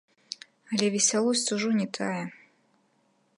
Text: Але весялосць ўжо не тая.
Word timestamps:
Але 0.71 0.87
весялосць 0.95 1.45
ўжо 1.59 1.69
не 1.83 1.87
тая. 1.99 2.23